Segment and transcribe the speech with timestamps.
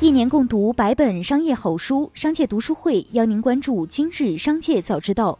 [0.00, 5.38] 一年共读百本商业好书，商界读书会邀您关注今日商界早知道。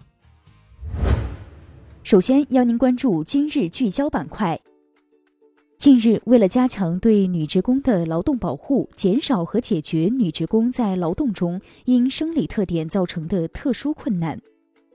[2.05, 4.59] 首先邀您关注今日聚焦板块。
[5.77, 14.41] 近日，为了加强对女职工的劳动保护，减少和解决女职工在劳动中因生理特点造成的特殊困难，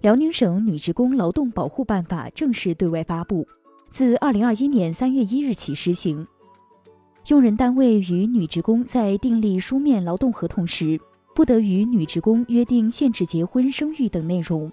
[0.02, 3.46] 辽宁省女职工劳动保护办法正式对外发布，
[3.90, 6.26] 自二零二一年三月一日起施行。
[7.30, 11.00] 用人单位与女职工在订立书面劳动合同时，
[11.36, 14.72] 不得与女职工约定限制结婚、生育等内容。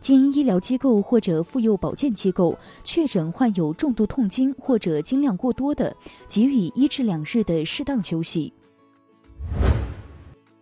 [0.00, 5.96] 经医疗机构或者妇幼保健机构确诊患有重度痛经或者经量过多的，
[6.26, 8.52] 给予一至两日的适当休息。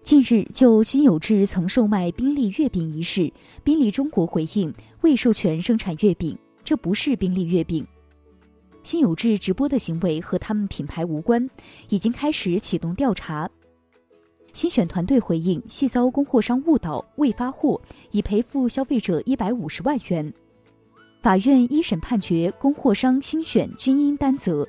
[0.02, 3.32] 近日，就辛有志曾售卖宾利月饼一事，
[3.64, 4.70] 宾利中国回应
[5.00, 7.86] 未授权生产月饼，这不是宾利月饼。
[8.82, 11.48] 辛有志直播的行为和他们品牌无关，
[11.88, 13.48] 已经开始启动调查。
[14.52, 20.32] 新选团队回应系遭供货商误导未发货，已赔付消费者一百五十万元。
[21.22, 24.66] 法院一审判决供货商新选均应担责。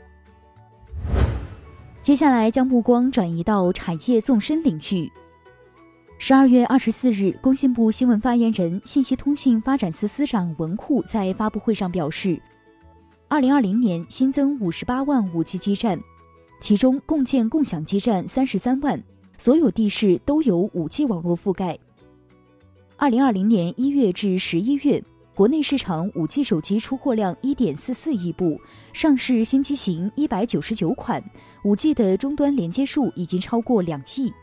[2.02, 5.12] 接下来将目光转移到产业纵深领域。
[6.20, 12.40] 十二月二十四日，工信部新闻发言人、信息通信发展司司长文库在发布会上表示。
[13.32, 15.98] 二零二零年新增五十八万五 G 基站，
[16.60, 19.02] 其中共建共享基站三十三万，
[19.38, 21.80] 所有地市都有五 G 网络覆盖。
[22.98, 25.02] 二零二零年一月至十一月，
[25.34, 28.60] 国内市场五 G 手机出货量一点四四亿部，
[28.92, 31.24] 上市新机型一百九十九款，
[31.64, 34.34] 五 G 的终端连接数已经超过两亿。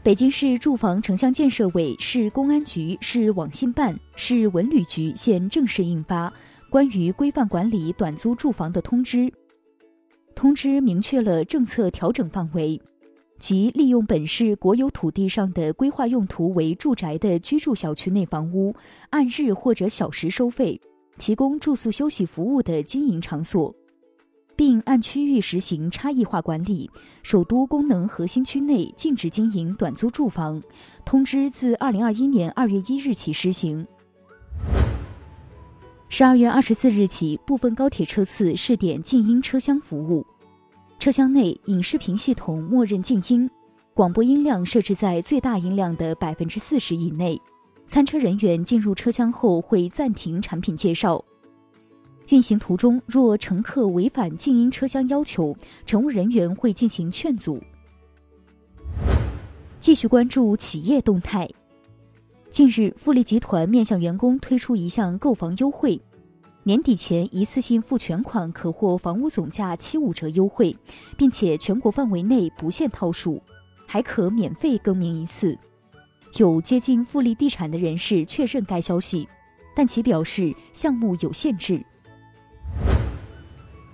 [0.00, 6.32] 北京市住房城乡建设委、市公安局、市网信办、市文旅局现正式印发。
[6.70, 9.32] 关于规范管理短租住房的通知，
[10.34, 12.78] 通知明确了政策调整范围，
[13.38, 18.74] 即利用本市国有土地上的规划用途为住宅的居住小区内房屋，
[19.08, 20.78] 按日或者小时收费，
[21.16, 23.74] 提供住宿休息服务的经营场所，
[24.54, 26.90] 并按区域实行差异化管理。
[27.22, 30.62] 首都功能核心区内禁止经营短租住房。
[31.06, 33.86] 通知自二零二一年二月一日起施行。
[36.10, 40.24] 十二月二十四日起，部分高铁车次试点静音车厢服务。
[40.98, 43.48] 车厢内影视频系统默认静音，
[43.92, 47.38] 广播音量设置在最大音量的百分之四十以内。
[47.86, 51.22] 餐车人员进入车厢后会暂停产品介绍。
[52.30, 55.54] 运行途中若乘客违反静音车厢要求，
[55.84, 57.62] 乘务人员会进行劝阻。
[59.78, 61.48] 继续关注企业动态。
[62.50, 66.00] 近日，富力集团面向员工推出一项购房优惠，
[66.62, 70.74] 年底前一次性付全款可获房屋总价七五折优惠，
[71.16, 73.40] 并且全国范围内不限套数，
[73.86, 75.56] 还可免费更名一次。
[76.36, 79.28] 有接近富力地产的人士确认该消息，
[79.76, 81.84] 但其表示项目有限制。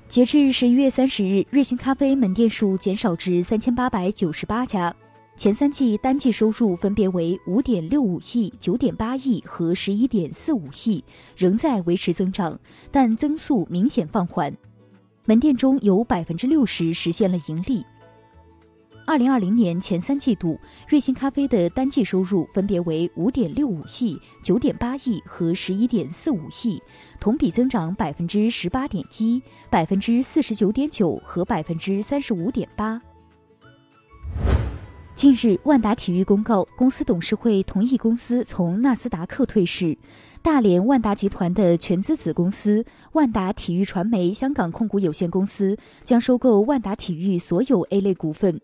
[0.09, 4.95] 截至十一月三十日，瑞幸咖啡门店数减少至三千八百九十八家。
[5.37, 11.05] 前三季单季收入分别为五点六五亿、九点八亿和十一点四五亿，
[11.37, 12.59] 仍在维持增长，
[12.93, 14.57] 但增速明显放缓。
[15.27, 17.85] 门店中有百分之六十实现了盈利。
[19.07, 20.59] 二零二零年前三季度，
[20.89, 26.81] 瑞幸咖啡的单季收入分别为五点六五亿、九点八亿和十一点四五亿，
[27.21, 33.03] 同比增长百分之十八点一、百分之四十九点九和百分之三十五点八。
[35.25, 39.97] 近日，万达体育公告，公司董事会同意公司从纳斯达克退市。
[40.43, 45.75] 大连万达集团的全资子公司万达体育传媒香港控股有限公司
[46.05, 48.61] 将收购万达体育所有 A 类股份。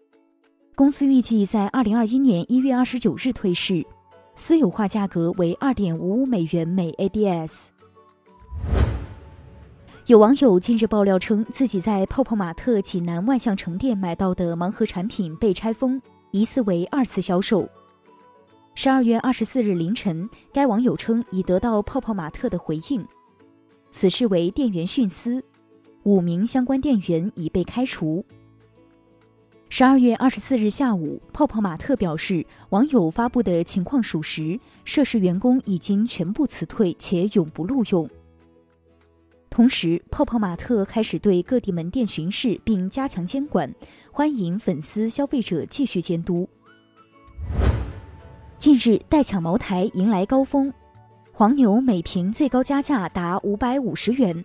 [0.74, 3.82] 公司预计在二零二一年一月二十九日退市，
[4.34, 7.68] 私有化价格为二点五五美元每 ADS。
[10.04, 15.98] 有网友近日爆料称，自己在泡泡玛特济南万象城店买到的盲盒产品被拆封。
[16.30, 17.68] 疑似为二次销售。
[18.74, 23.06] 十二月二十四日凌晨，该网友称已得到泡泡玛特的回应，
[23.90, 25.44] 此事为店员徇私，
[26.04, 28.24] 五名相关店员已被开除。
[29.68, 38.08] 十二月二十四日下午，泡泡玛特表示网友发布的情况属实，涉事员工已经全部辞退且永不录用。
[39.50, 43.68] 同时，泡泡玛特开始对各地门店巡视并加强监管，
[44.12, 46.48] 欢迎粉丝、消费者继续监督。
[48.58, 50.72] 近日，代抢茅台迎来高峰，
[51.32, 54.42] 黄牛每瓶最高加价达五百五十元。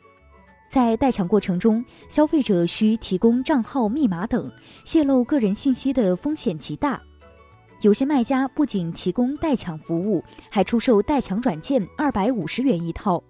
[0.68, 4.52] 在代抢过程中，消费者需提供账号密码等，
[4.84, 7.00] 泄露个人信息的风险极大。
[7.82, 13.24] 有些卖家不仅提供代抢服务，还出售代抢软件，二百五十元一套。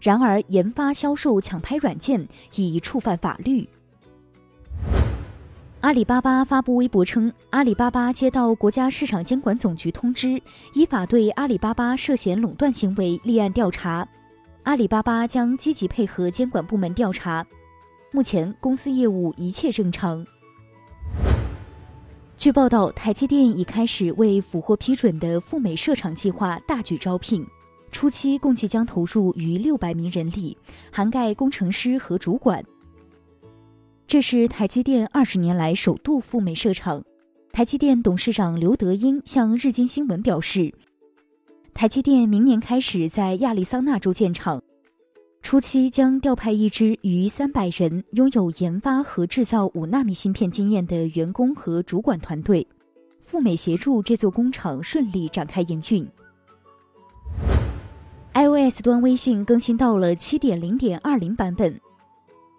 [0.00, 3.68] 然而，研发销售抢拍软件已触犯法律。
[5.80, 10.40] 阿里巴巴发布微博称，阿里巴巴接到国家市场监管总局通知，
[10.74, 14.06] 依法对阿里巴巴涉嫌垄断行为立案调查。
[14.64, 17.46] 阿里巴巴将积极配合监管部门调查，
[18.10, 20.26] 目前公司业务一切正常。
[22.36, 27.46] 据报道，台积电已开始为俘获批准的赴美设厂计划大举招聘，
[27.90, 30.56] 初期共计将投入逾六百名人力，
[30.92, 32.62] 涵盖工程师和主管。
[34.06, 37.02] 这是台积电二十年来首度赴美设厂。
[37.52, 40.72] 台积电董事长刘德英向日经新闻表示，
[41.72, 44.62] 台积电明年开始在亚利桑那州建厂，
[45.40, 52.66] 初期将调派一支逾三百人、拥有研发和制造五纳米芯片经验的员工和主管团队，
[53.22, 56.06] 赴美协助这座工厂顺利展开营运。
[58.36, 61.80] iOS 端微信更新到了七点零点二零版本。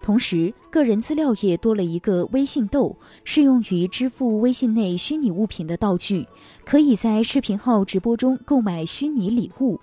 [0.02, 6.26] 同时，个人资料页多了一个微信豆，适用于支付微信内虚拟物品的道具，
[6.66, 9.80] 可以在视频号直播中购买虚拟礼物。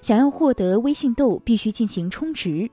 [0.00, 2.70] 想要获得微信豆，必须进行充值。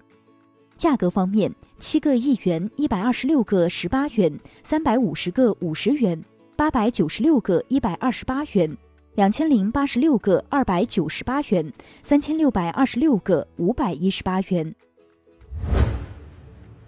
[0.77, 6.24] 价格方面，七个一元一百二十六个十八元，三百五十个五十元，
[6.56, 8.77] 八百九十六个一百二十八元，
[9.19, 14.74] 两千零八十六个二百九十八元，三千六百二十六个五百一十八元。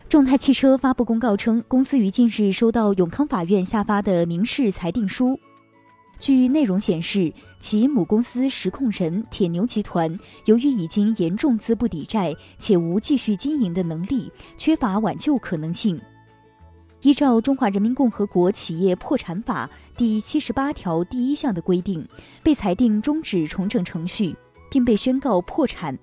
[0.08, 5.38] 众泰汽车发布公告称，公司于近日收到永康法院下发的民事裁定书。
[6.20, 16.00] 据内容显示，其母公司实控人铁牛集团由于已经严重资不抵债，且无继续经营的能力，缺乏挽救可能性。
[17.02, 19.68] 依照《中华人民共和国企业破产法》
[19.98, 22.08] 第七十八条第一项的规定，
[22.44, 24.36] 被裁定终止重整程序，
[24.70, 25.98] 并被宣告破产。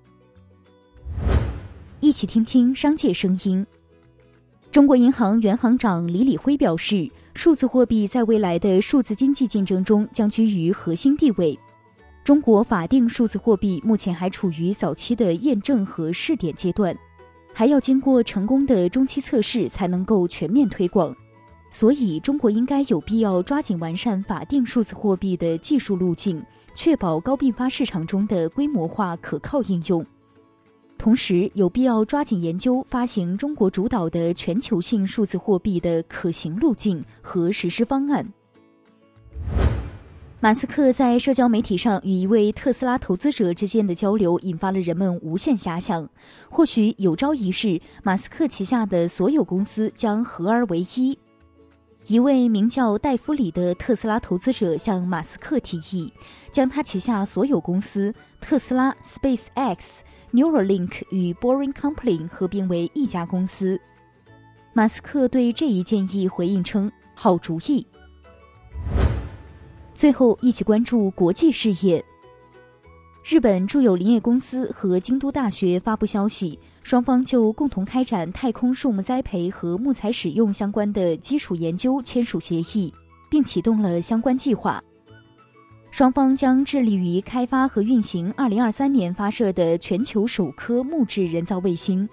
[2.01, 3.65] 一起听听商界声音。
[4.73, 11.57] 中国银行原行长李李辉表示，数字货币在未来的数字经济竞争中将居于核心地位。
[12.25, 16.97] 中国法定数字货币目前还处于早期的验证和试点阶段，
[17.59, 21.13] 还要经过成功的中期测试才能够全面推广。
[21.71, 26.41] 所以，中国应该有必要抓紧完善法定数字货币的技术路径，
[26.73, 30.07] 确保高并发市场中的规模化可靠应用。
[30.97, 38.25] 同时，有必要抓紧研究发行中国主导的全球性数字货币的可行路径和实施方案。
[40.41, 46.09] 马斯克在社交媒体上与一位特斯拉投资者之间的交流，引发了人们无限遐想。
[46.49, 51.19] 或许有朝一日，马斯克旗下的所有公司将合而为一。
[52.07, 56.13] 一位名叫戴夫里的特斯拉投资者向马斯克提议，
[56.53, 60.05] 将他旗下所有公司特斯拉、Space X。
[60.33, 63.81] Neuralink 与 Boring Company 合并为一家公司。
[64.73, 67.85] 马斯克对这一建议回应称：“好主意。”
[69.99, 72.05] 最后，一起关注国际事业。
[73.25, 82.95] 日本住友林业公司和京都大学发布消息，双方就共同开展太空树木栽培和木材使用相关的基础研究签署协议，
[83.29, 84.81] 并启动了相关计划。
[85.91, 92.09] 双方将致力于开发和运行2023年发射的全球首颗木质人造卫星。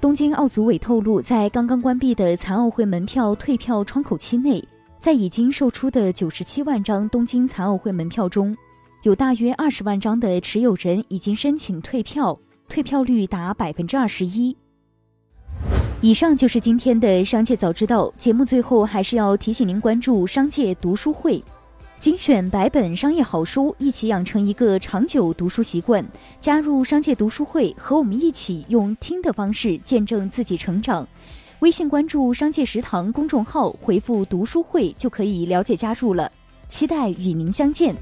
[0.00, 4.66] 东京奥组委透露，在刚刚关闭的残奥会门票退票窗口期内，
[4.98, 8.56] 在已经售出的97万张东京残奥会门票中，
[9.04, 12.38] 有大约20万张的持有人已经申请退票，
[12.68, 14.56] 退票率达百分之二十一。
[16.00, 21.42] 以上就是今天的商界早知道节目，最后还是要提醒您关注商界读书会。
[22.00, 26.04] 精选百本商业好书，一起养成一个长久读书习惯。
[26.38, 31.06] 加入商界读书会，和我们一起用听的方式见证自己成长。
[31.60, 36.30] 微信关注“商界食堂”公众号，回复“读书会”就可以了解加入了。
[36.68, 37.92] 期待与您相见。